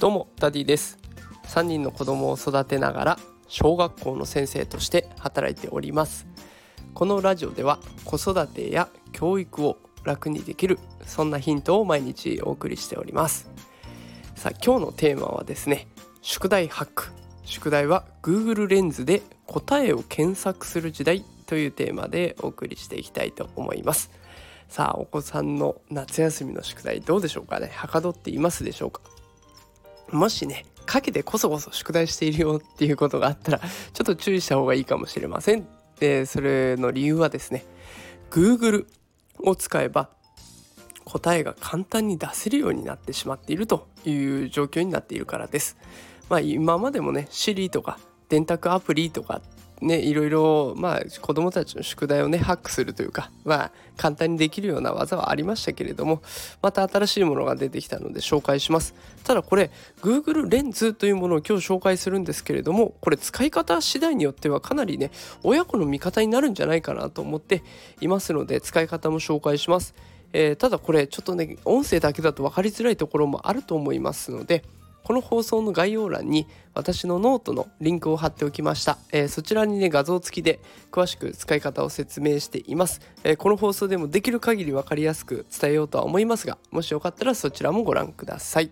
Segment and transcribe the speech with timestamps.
[0.00, 0.96] どうもダディです。
[1.48, 3.18] 3人の子供を育てながら
[3.48, 6.28] 小学校の先生として働いております。
[6.94, 13.50] このラジオでは子育てや教育を楽にできるそんなヒントを毎日お送りしております。
[14.36, 15.88] さあ今日のテーマはですね
[16.22, 17.08] 宿題ハック。
[17.42, 24.12] 宿題は Google レンズで答えを検索する時代というテーマでお送りしていきたいと思います。
[24.68, 27.72] さあお子さんの夏休みの宿題どうでしょうかね？
[27.74, 29.00] はかどっていますでしょうか？
[30.10, 35.66] もしねかけてこそこそ宿題しているよっていうことがあったらちょっと注意した方がいいかもしれません
[36.00, 37.64] でそれの理由はですね
[38.30, 38.86] Google
[39.40, 40.10] を使えば
[41.04, 45.78] 答えが簡単に出せるようになってしまっているという状況になっているからです。
[46.28, 47.98] まあ今までもね Siri とか
[48.28, 49.40] 電卓アプリとか
[49.80, 56.20] ね、いろいろ、まあ、子どもたちの宿題をねハックするというか、まあ、簡単にできるような技はありましたけれども
[56.62, 58.94] また新しいものが出てきたので紹介します。
[59.24, 65.10] ただこれ Google レンズというものを今日紹介するんですけれどもこれ使い方次第によってはかなりね
[65.42, 67.62] 親子の味方になるんじゃないかなと思って
[68.00, 69.94] いますので使い方も紹介します、
[70.32, 74.64] えー、ただこれちょっとね音声だけだと分かりづらいところもあると思いますので
[75.08, 80.60] この放送の概要欄に私のノートのリンクを貼っておきました、えー、そちらにね画像付きで
[80.92, 88.70] 詳しく使い方を説明しています、えー、この放送でもできる限り分かりやすく伝えようとは思いますがもしよかったらそちらもご覧ください。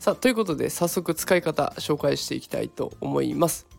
[0.00, 3.71] さあということで早速使い方紹介していきたいと思います。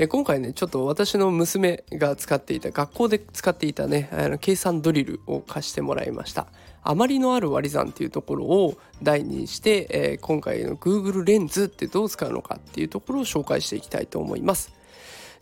[0.00, 6.46] え今回ねちょっと私の娘が使っていた学校で使っていたねあの計算ドリルを貸してもらいました。
[6.84, 14.72] 余りのある割り算っていうところを題にして、え、今回の Google レンズってどう使うのかっていうところを紹介していきたいと思います。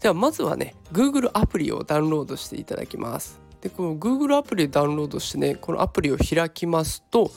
[0.01, 3.46] ではまずはね Google アプリをダウンロードしていただきます。
[3.67, 7.33] でこの Google アプリでダウンロードしてねこのアプリを開きますと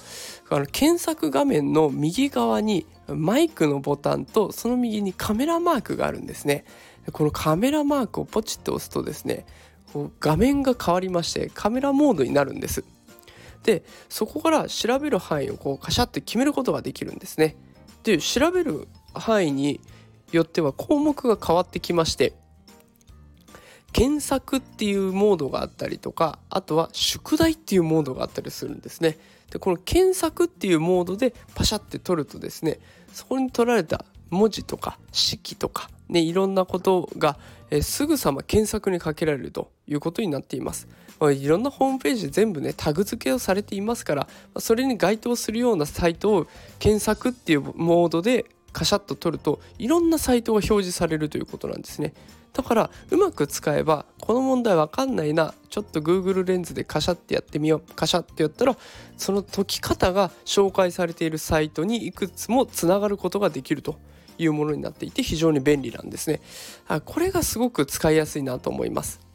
[0.50, 6.66] あの検索画面の右側にマイクのボタンとその右にカメラマークがあるんですね。
[7.12, 9.48] このカメラマークをポチッと押すとですね
[9.92, 12.84] こう画面が変わりましてカメラモードになるんです。
[13.64, 17.56] でそこから調べる範囲をこうカシャって決めることができるんですね。
[18.04, 19.82] で調べる範囲に
[20.32, 22.34] よっては項目が変わってきまして
[23.92, 29.18] 検索っていうモードがあったりとかあとは宿題っていうモードがあったりするんですね
[29.52, 32.80] でこの検索っていうモードでパシャって取るとですね
[33.14, 37.38] そこに取られた文字とか式とかね、いろんなことが、
[37.70, 40.88] え、すぐさま検索にかけられるということになっています。
[41.20, 46.48] ま、いろんなホームページで全部ねタグ付けをされていますから、ま、それに該当するようなサイトを
[46.80, 52.14] 検索っていうモードでカシャッと取るといろんなサイトが表示されるということなんですね。
[52.54, 58.76] だからうまく使えばこの問題わかんないなちょっと Google レンズでカシャってやってみようカシャってやったら
[59.18, 64.00] その解き方が紹介されているサイトにいくつもつながることができると
[64.40, 66.42] いうものになっていて非常に便利なんですね。
[67.06, 69.29] これがすごく使いやすいなと思います。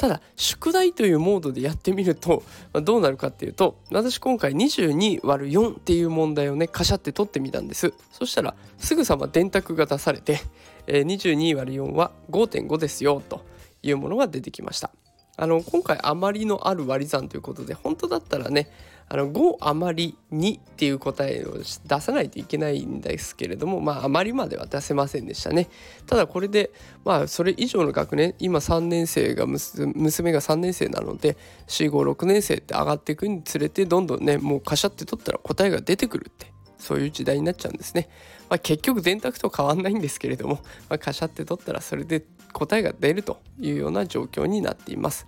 [0.00, 7.92] ただ宿題というモードでやってみると どうなるかっていうと私今回 22÷4 っていう問題をねカシャって取ってみたんです。
[8.10, 10.40] そしたらすぐさま電卓が出されて
[10.86, 13.44] 22÷4 は5.5ですよと
[13.82, 14.90] いうものが出てきました。
[15.36, 18.70] あの今回余りのある割り算ということで本当だったらね
[19.12, 25.68] あの5余り2っていう答えを出さないといけないんですけれどもまあ余りまでは出せませんでしたね
[26.06, 26.70] ただこれで
[27.04, 38.08] まあそれ以上の学年今3年生が娘が3年生なので456年生って上がっていくにつれてどんどんねもうカシャって取ったら答えが出てくるってそういう時代になっちゃうんですね。
[38.48, 45.26] まあ、結局電卓と変わんないんですけれども、まあ、カシャって取ったらそれで答えが出るというような状況になっています。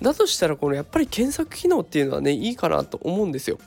[0.00, 3.58] だとしたらこのやっぱり検索機能っていうのはねいいかなと思うんですよ。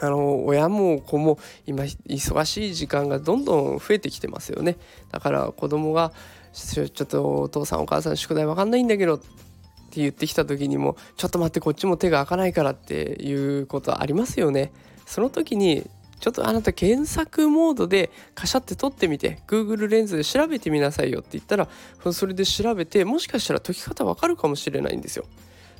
[0.00, 4.76] あの親も子も今忙しい時間がどんどん増えてきてますよね
[5.10, 6.12] だから子供が
[6.52, 14.72] ちょっとお父さんお母さん宿題わかんないんだけどって言ってきた時にもちょっと待ってこっちも手が開かないからっていうことありますよね
[15.04, 15.88] その時に
[16.20, 21.68] ちょっとあなた検索モードでカシャって撮ってみて Google レンズで調べてみなさいよって言ったら
[22.12, 25.24] それで調べてもしかしたら解き方わかるかもしれないんですよ。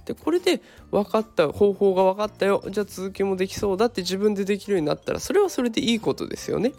[0.05, 6.73] でこれで分かった方法が分かったよじゃあ続きもできそうだって自分でできるようになったらそれはそれでいいことですよね。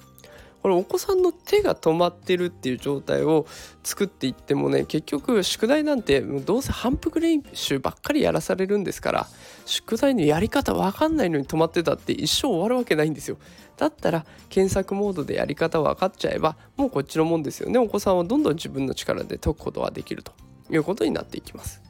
[0.61, 3.45] これお子さんの手が止まってるっていう状態を
[3.83, 9.27] 作っていってもね結局宿題なんてどうせ反復練習ばっかりやらされるんですから
[9.65, 13.38] 宿題のやり方わかんないのに止まってたって一生終わるわけないんですよ。
[13.77, 17.79] だったら検索モードでやり方分かっちゃえばもうこっちのもんですよね。
[17.79, 20.33] お子さんはどんどん自分の力で解くことができると
[20.69, 21.81] いうことになっていきます。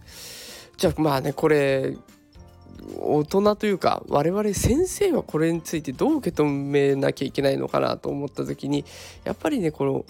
[0.78, 1.98] じゃあまあねこれ
[2.98, 8.86] 大人というか我々先生はこれについてどう受け止めなきゃいけないのかなと思った時に
[9.24, 10.06] やっぱりねこの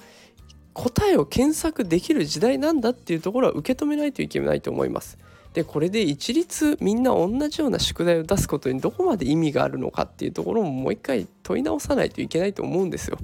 [0.74, 5.18] 答えを検索できる時代なんだっていうところは受け止めないといけないと思います。
[5.54, 13.18] でこれで一律みんな同じような宿題を出すことにどこまで意味があるのかっていうところももう一回問い直さないといけないと思うんですよ。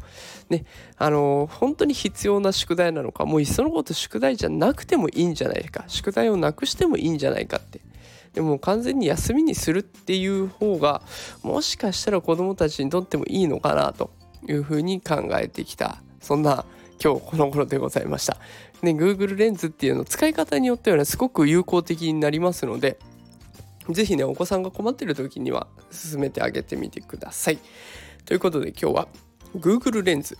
[0.49, 0.65] ね
[0.97, 7.79] あの本当に必要な宿題なのかもういっそのこと宿題じゃなくてもいいんじゃないか宿題をなくしてもいいんじゃないかって
[8.35, 11.01] でも完全に休みにするっていう方が
[11.41, 14.11] もしかしたら子どもたちにとってもいいのかなと
[14.47, 16.65] いうふうに考えてきたそんな
[17.01, 18.37] 今日この頃でございました。
[18.81, 22.99] ね、Google レンズっていうの使い方によってはねすごく有効的になりますので
[23.89, 27.59] 是非ねお子さんが困ってる時には進めてあげてみてください。
[28.25, 29.07] ということで今日は
[29.55, 30.37] Google レンズ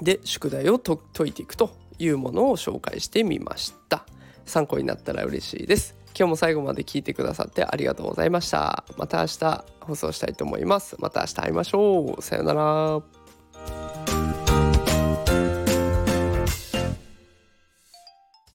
[0.00, 4.06] で宿題を解いていくというものを紹介してみました。
[4.46, 5.97] 参考になったら嬉しいです。
[6.18, 8.82] 今日も最後まで聞いてくださってありがとうございました。
[8.96, 10.96] また明日放送したいと思います。
[10.98, 12.22] また明日会いましょう。
[12.22, 13.17] さようなら。